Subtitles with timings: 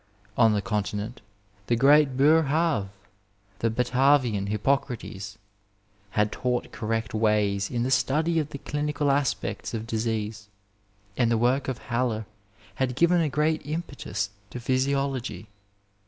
[0.35, 1.17] On the Con tinent
[1.67, 2.89] the great Boerhaave—
[3.59, 5.37] ^the Batavian Hippocrates—
[6.17, 10.47] had taught correct ways in the study of the clinical aspects of disease,
[11.15, 12.25] and the work of Haller
[12.81, 15.49] had given a great impetus to physiology.